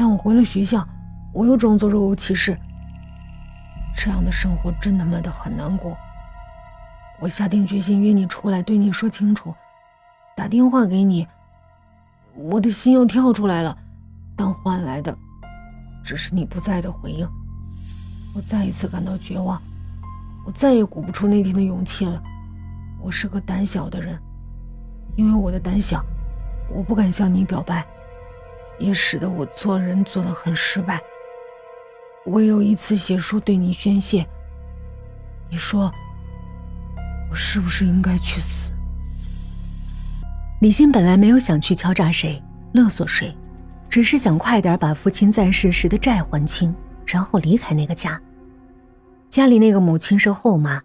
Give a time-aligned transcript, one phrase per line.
[0.00, 0.82] 但我回了学校，
[1.30, 2.58] 我又装作若无其事。
[3.94, 5.94] 这样的生活真他妈的很难过。
[7.18, 9.54] 我下定决心约你出来，对你说清楚。
[10.34, 11.28] 打电话给你，
[12.34, 13.76] 我的心又跳出来了，
[14.34, 15.14] 但换来的
[16.02, 17.28] 只是你不在的回应。
[18.34, 19.60] 我再一次感到绝望，
[20.46, 22.22] 我再也鼓不出那天的勇气了。
[23.02, 24.18] 我是个胆小的人，
[25.14, 26.02] 因为我的胆小，
[26.74, 27.84] 我不敢向你表白，
[28.80, 31.00] 也使得我做人做得很失败。
[32.26, 34.26] 我有一次写书对你宣泄，
[35.48, 35.92] 你说
[37.30, 38.70] 我是不是应该去死？
[40.60, 43.34] 李欣本来没有想去敲诈谁、勒索谁，
[43.88, 46.74] 只是想快点把父亲在世时的债还清，
[47.06, 48.20] 然后离开那个家。
[49.30, 50.82] 家里那个母亲是后妈，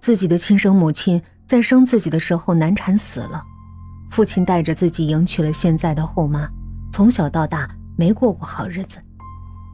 [0.00, 3.42] 自己的亲生母亲在生自己的时候难产死了，
[4.10, 6.46] 父亲带着自己迎娶了现在的后妈，
[6.94, 9.00] 从小到大没过过好日子。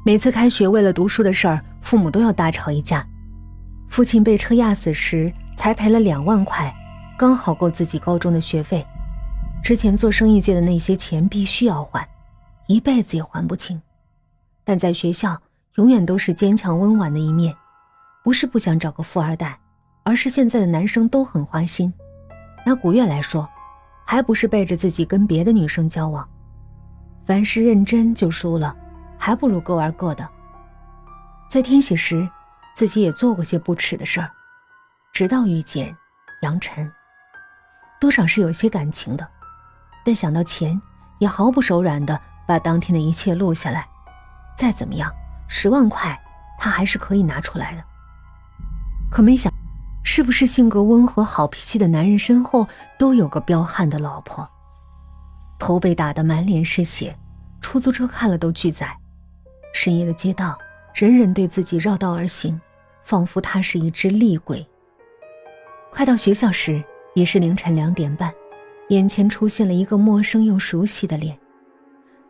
[0.07, 3.07] 每次开学为了读书的事儿，父母都要大吵一架。
[3.91, 6.75] 父亲被车压死时才赔了两万块，
[7.19, 8.83] 刚好够自己高中的学费。
[9.63, 12.09] 之前做生意借的那些钱必须要还，
[12.69, 13.79] 一辈子也还不清。
[14.65, 15.39] 但在学校
[15.75, 17.55] 永远都是坚强温婉的一面，
[18.25, 19.59] 不是不想找个富二代，
[20.05, 21.93] 而是现在的男生都很花心。
[22.65, 23.47] 拿古月来说，
[24.07, 26.27] 还不是背着自己跟别的女生交往。
[27.31, 28.75] 凡事认真就输了，
[29.17, 30.29] 还不如各玩各的。
[31.49, 32.29] 在天喜时，
[32.75, 34.29] 自己也做过些不耻的事儿，
[35.13, 35.97] 直到遇见
[36.43, 36.91] 杨晨，
[38.01, 39.25] 多少是有些感情的。
[40.05, 40.83] 但想到钱，
[41.21, 43.87] 也毫不手软的把当天的一切录下来。
[44.57, 45.09] 再怎么样，
[45.47, 46.21] 十万块
[46.59, 47.85] 他还是可以拿出来的。
[49.09, 49.53] 可没想，
[50.03, 52.67] 是不是性格温和、好脾气的男人身后
[52.99, 54.51] 都有个彪悍的老婆？
[55.61, 57.15] 头被打得满脸是血，
[57.61, 58.97] 出租车看了都拒载。
[59.73, 60.59] 深夜的街道，
[60.95, 62.61] 人人对自己绕道而行，
[63.05, 64.67] 仿佛他是一只厉鬼。
[65.93, 66.83] 快到学校时，
[67.15, 68.33] 已是凌晨两点半。
[68.89, 71.39] 眼前出现了一个陌生又熟悉的脸，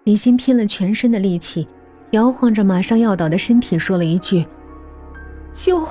[0.05, 1.67] 李欣拼了全身的力气，
[2.11, 4.47] 摇晃着马上要倒的身体，说了一句
[5.55, 5.89] ：“救！”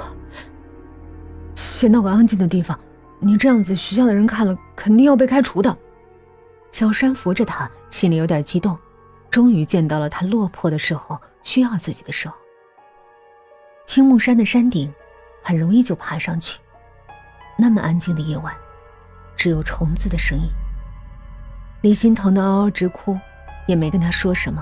[1.56, 2.80] 先到个安静的地方，
[3.20, 5.76] 你这样子，学校的人看了肯定要被开除的。
[6.72, 8.78] 小山扶着他，心里有点激动，
[9.30, 12.36] 终于见到了他落魄的时候，需要自己的时候。
[13.86, 14.94] 青木山的山顶，
[15.44, 16.60] 很容易就爬上去。
[17.58, 18.56] 那么安静的夜晚。
[19.36, 20.50] 只有虫子的声音。
[21.82, 23.18] 李欣疼得嗷嗷直哭，
[23.70, 24.62] 也没跟他说什么。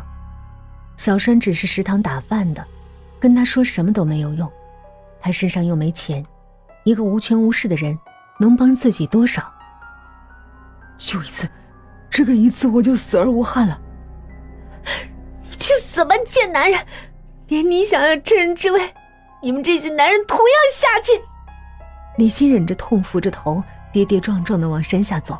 [0.98, 2.64] 小山只是食堂打饭的，
[3.20, 4.48] 跟他说什么都没有用。
[5.20, 6.24] 他身上又没钱，
[6.84, 7.98] 一个无权无势的人
[8.40, 9.52] 能帮自己多少？
[11.00, 11.50] 就一次，
[12.18, 13.80] 这个一次我就死而无憾了。
[15.44, 16.84] 你去死吧，贱男人！
[17.48, 18.92] 连你想要趁人之危，
[19.44, 21.22] 你们这些男人同样下贱。
[22.18, 23.64] 李欣忍着痛，扶着头。
[23.94, 25.38] 跌跌撞撞的往山下走，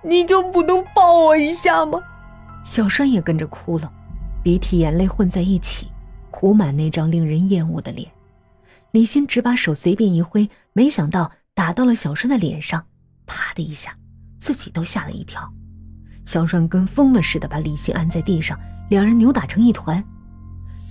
[0.00, 2.00] 你就不能抱我一下吗？
[2.62, 3.92] 小栓也跟着哭了，
[4.44, 5.88] 鼻涕眼泪混在一起，
[6.30, 8.08] 糊满那张令人厌恶的脸。
[8.92, 12.86] 李欣只把手随便一挥，没想到打到了小栓的脸上，
[13.26, 13.97] 啪的一下，
[14.38, 15.50] 自己都吓了一跳。
[16.24, 18.58] 小栓跟疯了似的把李欣按在地上，
[18.90, 20.02] 两人扭打成一团。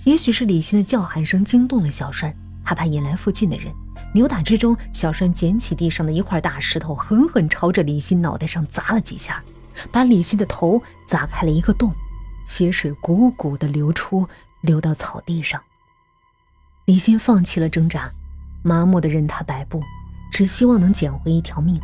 [0.04, 3.72] 也许是李欣的叫喊声惊动了小栓，他怕引来附近的人。
[4.14, 9.42] 扭打之中，小栓捡起地上的一块大石头，狠狠朝着李欣脑袋上砸了几下，
[9.92, 11.92] 把李欣的头砸开了一个洞，
[12.46, 14.26] 血水汩汩的流出，
[14.62, 15.60] 流到草地上。
[16.86, 18.10] 李欣放弃了挣扎，
[18.62, 19.82] 麻木的任他摆布，
[20.32, 21.78] 只希望能捡回一条命。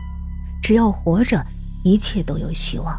[0.65, 1.45] 只要活着，
[1.85, 2.99] 一切都有希望。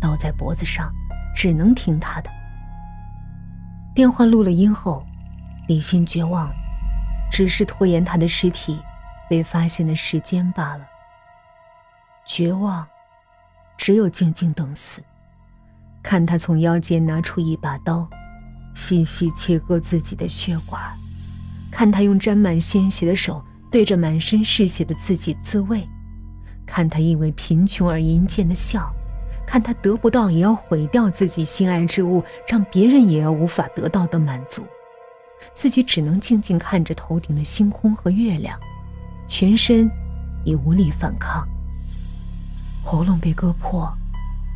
[0.00, 0.92] 刀在脖子上，
[1.32, 2.28] 只能听他的。
[3.94, 5.06] 电话录了音后，
[5.68, 6.52] 李欣绝望。
[7.30, 8.80] 只是拖延他的尸体
[9.30, 10.84] 被发现的时间罢了。
[12.26, 12.84] 绝望，
[13.76, 15.00] 只有静静等死，
[16.02, 18.08] 看他从腰间拿出一把刀，
[18.74, 20.82] 细细切割自己的血管，
[21.70, 25.88] 看他用沾满鲜血的手对着满身是血的自己自慰，
[26.78, 28.88] 看他因为贫穷而淫贱的笑，
[29.44, 34.62] 看他得不到也要毁掉自己心爱之物，让别人也要无法得到的满足。
[35.52, 38.56] 自己只能静静看着头顶的星空和月亮，
[39.26, 39.90] 全身
[40.44, 41.44] 已无力反抗。
[42.84, 43.92] 喉咙被割破，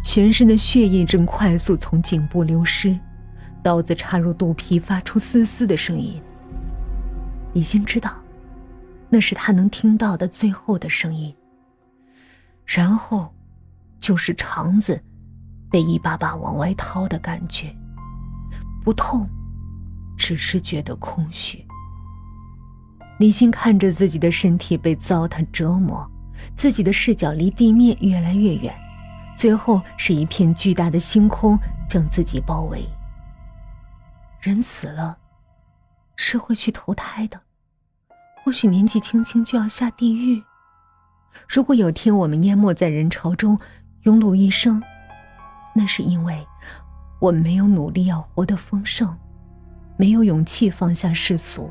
[0.05, 2.97] 全身的血液正快速从颈部流失，
[3.65, 6.23] 刀子插入肚皮，发出嘶嘶的声音。
[7.53, 8.13] 李欣知道，
[9.09, 11.35] 那是他能听到的最后的声音。
[12.65, 13.35] 然后，
[14.01, 15.03] 就是肠子
[15.71, 17.75] 被一把把往外掏的感觉。
[18.83, 19.29] 不痛，
[20.17, 21.65] 只是觉得空虚。
[23.19, 26.11] 李欣看着自己的身体被糟蹋折磨，
[26.55, 28.75] 自己的视角离地面越来越远，
[29.37, 31.57] 最后是一片巨大的星空
[31.89, 32.85] 将自己包围。
[34.41, 35.19] 人死了，
[36.17, 37.41] 是会去投胎的，
[38.43, 40.43] 或许年纪轻轻就要下地狱。
[41.49, 43.59] 如果有天我们淹没在人潮中，
[44.05, 44.83] 庸碌一生，
[45.75, 46.47] 那是因为
[47.21, 49.17] 我们没有努力要活得丰盛，
[49.97, 51.71] 没有勇气放下世俗。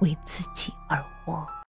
[0.00, 1.46] 为自己而活。